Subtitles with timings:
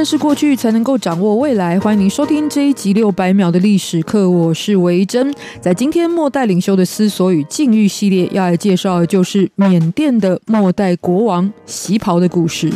[0.00, 1.78] 认识过去，才能够掌握未来。
[1.78, 5.30] 欢迎您收听这一集六百秒的历史课，我是维珍。
[5.60, 12.72] 在今天末代领袖的思索与境遇系列，要来介绍的就是缅甸的末代国王袭袍的故事。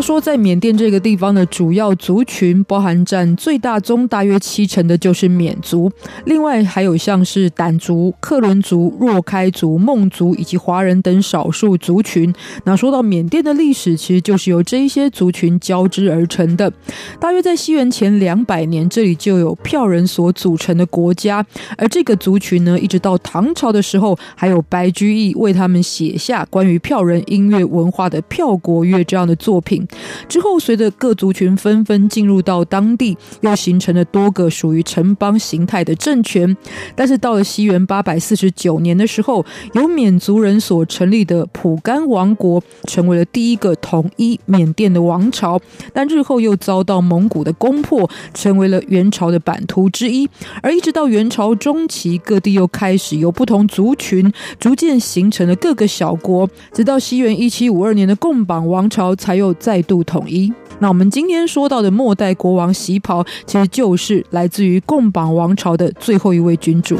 [0.00, 5.90] 说在缅甸这个地方的主要族群，包含占最大宗大约七成的，就是缅族。
[6.26, 12.32] 另外还有像是掸族、克伦族、若开族、孟族以及华人等少数族群。
[12.64, 16.72] 那说到缅甸的历史，其实就是由这一些族群交织而成的。
[17.18, 21.44] 大约在西元前两百年，这里就有票人所组成的国家。
[21.76, 29.86] 而这个族群呢，一直到唐朝的时候，还有白居易为他们写下关于票人音乐文化的《票国乐》这样的作品。
[30.28, 36.56] 之后，随着各族群纷纷进入到当地，又形成了多个属于城邦形态的政权。
[36.94, 45.60] 但是到了西元八百四十九年的时候，由缅族人所成立的蒲甘王国，成为了第一个统一缅甸的王朝。
[45.92, 50.28] 但日后又遭到蒙古的攻破，成为了元朝的版图之一。
[50.62, 59.79] 而一直到元朝中期，各地又开始由不同族群逐渐形成了各个小国，直到西元一七五二年的贡榜王朝才又再。
[59.82, 60.52] 度统一。
[60.78, 66.96] 那我们今天说到的末代国王袭袍，其实就是来自于共榜王朝的最后一位君主。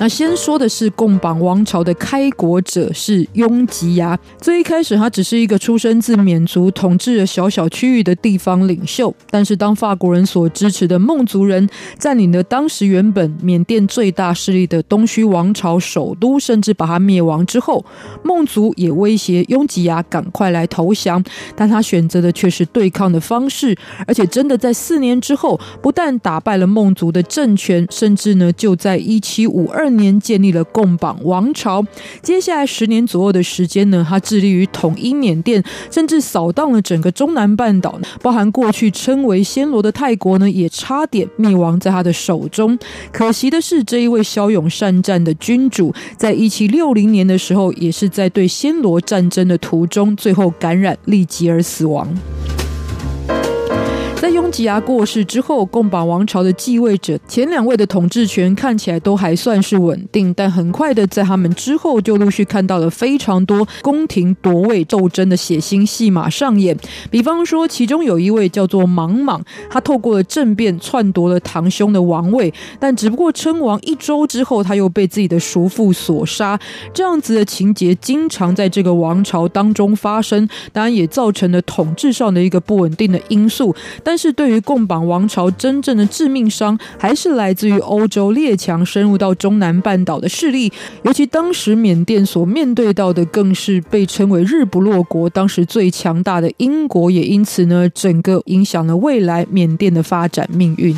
[0.00, 4.16] 那先说的是贡榜王朝的开国者是雍吉牙。
[4.40, 9.12] 最一开始，他只是一个出生自缅族统治了小小区域的地方领袖。
[9.28, 17.84] 但是，当法国人所支持的孟族人占领了当时原本缅甸最大势力的东区王朝首都，甚至把他灭亡之后，
[18.22, 21.22] 孟族也威胁雍吉牙赶快来投降。
[21.56, 23.76] 但他选择的却是对抗的方式，
[24.06, 29.87] 而且真的在四年之后，不但打败了孟族的政权，甚至呢，就在一七五二。
[29.96, 31.84] 年建立了贡榜王朝，
[32.22, 42.78] 接下来十年左右的时间呢，他致力于统一缅甸，甚至扫荡了整个中南半岛，包含过去称为暹罗的泰国呢，也差点灭亡在他的手中。
[43.12, 52.08] 可惜的是，这一位骁勇善战的君主，在一七六零年的时候，也是在对暹罗战争的途中，最后感染痢疾而死亡。
[54.20, 66.76] 在雍吉牙过世之后，贡榜王朝的继位者前两位的统治权看起来都还算是稳定，但很快的在他们之后就陆续看到了非常多宫廷夺位斗争的血腥戏码上演。
[67.12, 69.40] 比方说，其中有一位叫做莽莽，
[69.70, 76.58] 他透过了政变篡夺了堂兄的王位，但只不过称王一周之后，他又被自己的叔父所杀。
[76.92, 83.72] 这样子的情节经常在这个王朝当中发生，当然也造成了统治上的一个不稳定的因素。
[84.08, 100.96] 但是对于共榜王朝真正的致命伤，还是来自于欧洲列强深入到中南半岛的势力，尤其当时缅甸所面对到的，更是被称为日不落国，当时最强大的英国，也因此呢，整个影响了未来缅甸的发展命运。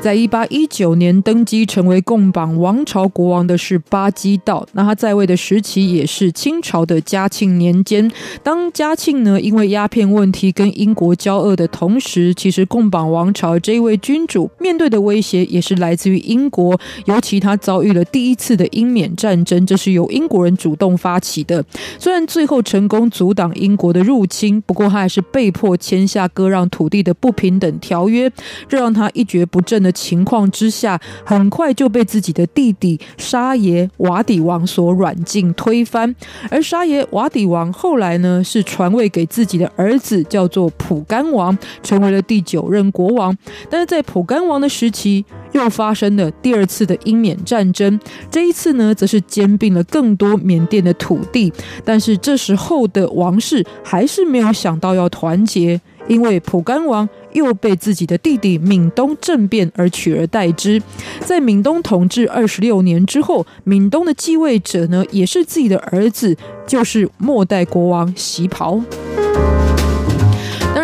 [0.00, 8.10] 在一八一九年登基成为贡榜王朝国王的是巴基道，那他在位的时期也是清朝的嘉庆年间。
[8.42, 21.62] 当嘉庆呢因为鸦片问题跟英国交恶的同时，其实贡榜王朝这一位君主面对的威胁也是来自于英国，尤其他遭遇了第一次的英缅战争，这是由英国人主动发起的。
[21.98, 28.32] 虽然最后成功阻挡英国的入侵，不过他还是被迫签下割让土地的不平等条约，
[28.66, 29.89] 这让他一蹶不振的。
[29.92, 36.14] 情况之下，很快就被自己的弟弟沙爷瓦底王所软禁推翻。
[36.50, 43.36] 而沙爷瓦底王后来呢，是传位给自己的儿子，叫做蒲甘王，成为了第九任国王。
[43.68, 47.98] 但是在蒲甘王的时期，又发生了第二次的英缅战争。
[48.30, 51.52] 这一次呢，则是兼并了更多缅甸的土地。
[51.84, 55.80] 但是这时候的王室还是没有想到要团结。
[56.10, 60.82] 因为蒲甘王又被自己的弟弟闽东政变而取而代之，
[61.20, 66.36] 在闽东统治二十六年之后，闽东的继位者呢，也是自己的儿子，
[66.66, 68.82] 就是末代国王袭袍。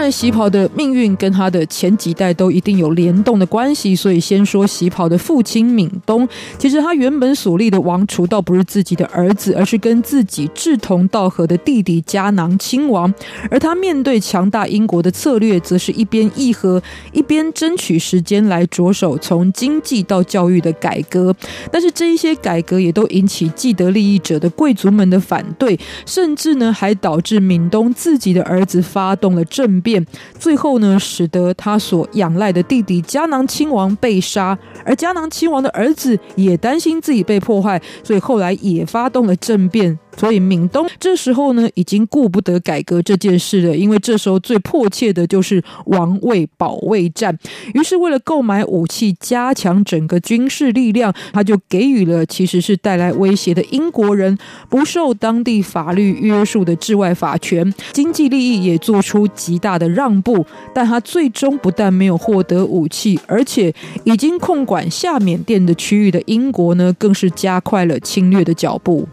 [0.07, 6.29] 然，袭袍的命运跟他的前几代都一定有联动的关系，所以先说喜袍的父亲闵东。
[6.59, 13.13] 其实他原本所立的王储倒不是自己的儿子，而是跟自己志同道合的弟弟嘉囊亲王。
[13.51, 16.81] 而他面对强大英国的策略，则是一边议和，
[17.13, 21.35] 一边争取时间来着手从经济到教育的改革。
[21.73, 25.77] 但是这一些改革也都引起既得利益者的贵族们的反对，
[26.07, 29.96] 甚至呢还导致闵东自己的儿子发动了政变。
[30.39, 39.99] 最后呢，使得他所仰赖的弟弟嘉囊亲王被杀，而嘉囊亲王的儿子也担心自己被破坏，所以后来也发动了政变。
[40.17, 47.39] 所以闽东这时候呢，已经顾不得改革这件事了，因为这时候最迫切的就是王位保卫战。
[47.75, 54.37] 于是为了购买武器，加强整个军事力量，他就给予了其实是带来威胁的英国人
[54.69, 60.45] 不受当地法律约束的治外法权，经济利益也做出极大的让步。
[60.75, 63.73] 但他最终不但没有获得武器，而且
[64.05, 69.07] 已经控管下缅甸的区域的英国呢，更是加快了侵略的脚步。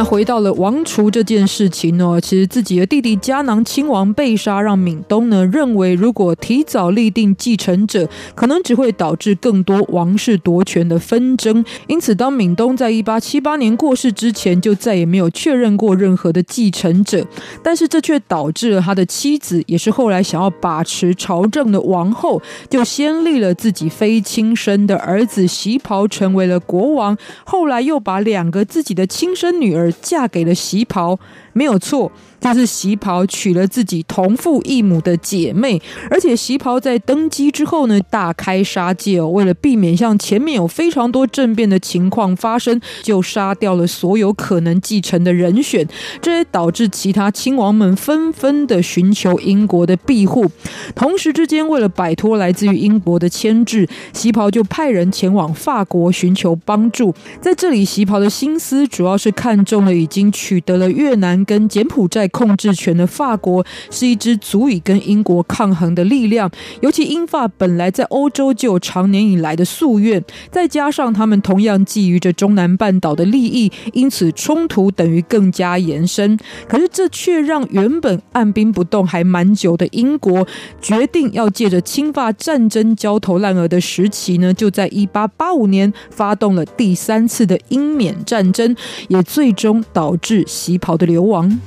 [0.00, 11.62] 那回到了王储这件事情呢，其实自己的弟弟嘉囊亲王被杀，让闵东呢认为，如果提早立定继承者，可能只会导致更多王室夺权的纷争。
[11.86, 17.22] 因此，当闵东在一八七八年过世之前，就再也没有确认过任何的继承者。
[17.62, 27.14] 但是，这却导致了他的妻子，也是后来想要把持朝政的王后，就先立了自己非亲生的儿子袭袍成为了国王，
[27.44, 29.89] 后来又把两个自己的亲生女儿。
[30.00, 31.18] 嫁给了袭袍，
[31.52, 32.10] 没有错。
[32.40, 35.78] 就是袭袍娶了自己同父异母的姐妹，
[36.10, 45.86] 而且袭袍在登基之后呢，大开杀戒哦，为了避免像前面有非常多政变的情况发生，就杀掉了所有可能继承的人选，
[46.22, 50.50] 这也导致其他亲王们纷纷的寻求英国的庇护。
[50.94, 57.14] 同时之间，为了摆脱来自于英国的牵制，袭袍就派人前往法国寻求帮助。
[57.42, 66.50] 在这里，袭袍的心思主要是看中了已经取得了越南跟柬埔寨控制权的法国是一支足以跟英国抗衡的力量，
[66.80, 76.38] 尤其英法本来在欧洲就有长年以来的夙愿，再加上他们同样觊觎着中南半岛的利益，因此冲突等于更加延伸。
[76.68, 80.46] 可是这却让原本按兵不动还蛮久的英国，
[80.80, 88.74] 决定要借着侵法战争焦头烂额的时期呢，就在一八八五年发动了第三次的英缅战争，
[89.08, 91.58] 也最终导致袭袍的流王。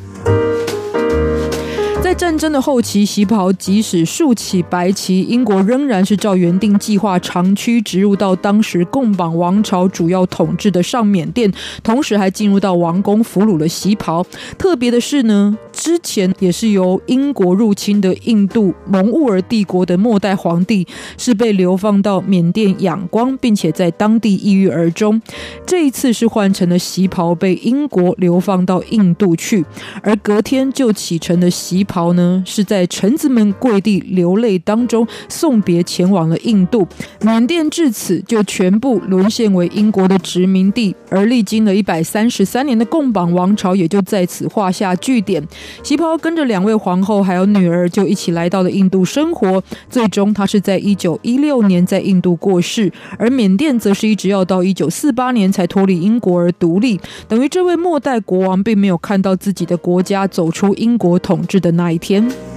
[2.03, 11.51] 在战争的后期，旗袍即使竖起白旗，英国仍然是照原定计划长驱直入到当时共榜王朝主要统治的上缅甸，
[11.81, 14.23] 同时还进入到王宫俘虏了旗袍。
[14.57, 20.87] 特别的是呢，之前也是由英国入侵的印度蒙兀儿帝国的末代皇帝，
[21.17, 25.21] 是被流放到缅甸仰光，并且在当地抑郁而终。
[25.65, 29.65] 这一次是换成了旗袍被英国流放到印度去，
[30.01, 32.13] 而隔天就启程的旗袍。
[32.13, 36.87] 呢，是在臣子们跪地流泪当中送别，前往了印度。
[37.21, 45.41] 缅甸至此就全部沦陷为英国的殖民地，而历经了一百三十三年的贡榜王朝也就在此画下句点。
[45.81, 62.52] 旗袍跟着两位皇后还有女儿就一起来到了印度生活，最终他是在一九一六年在印度过世，而缅甸则是一直要到一九四八年才脱离英国而独立，等于这位末代国王并没有看到自己的国家走出英国统治的那一天。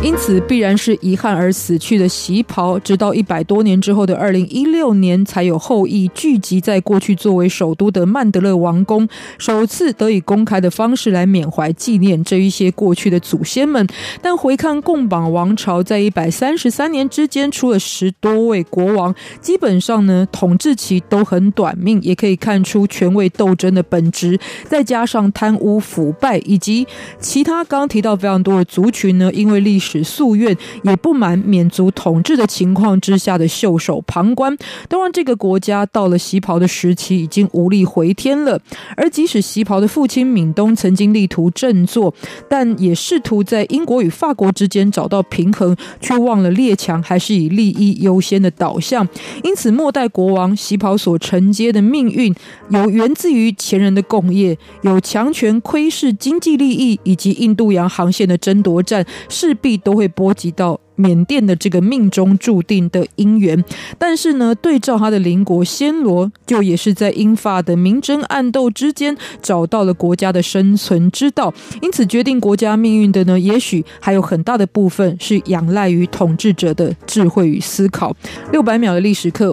[0.00, 9.06] 因此，必然是遗憾而死去的旗袍，直到一百多年之后的二零一六年，才有后裔聚集在过去作为首都的曼德勒王宫，
[9.38, 13.84] 首次得以公开的方式来缅怀纪念这一些过去的祖先们。
[14.22, 24.38] 但回看贡榜王朝，在一百三十三年之间出了十多位国王，基本上呢统治期都很短命，也可以看出权位斗争的本质。
[24.68, 26.86] 再加上贪污腐败以及
[27.18, 29.87] 其他刚提到非常多的族群呢，因为历史。
[29.88, 34.54] 使夙愿也不满缅族统治的情况之下的袖手旁观，
[34.86, 38.60] 都让这个国家到了袭袍的时期已经无力回天了。
[38.96, 42.12] 而即使袭袍的父亲闵东曾经力图振作，
[42.50, 49.08] 但也试图在英国与法国之间找到平衡，却忘了列强还是以利益优先的导向。
[49.42, 52.34] 因此，末代国王袭袍所承接的命运，
[52.68, 59.77] 有源自于前人的共业，有强权窥视经济利益以及印度洋航线的争夺战，势必。
[59.78, 60.78] 都会波及到。
[61.00, 63.64] 缅甸的这个命中注定的姻缘，
[63.98, 71.54] 但是呢，对照他的邻国暹罗，就也是在英法的明争暗斗之间找到了国家的生存之道。
[71.80, 78.12] 因此，决定国家命运的呢，也许还有很大的部分是仰赖于统治者的智慧与思考。
[78.50, 79.46] 六百秒的历史课，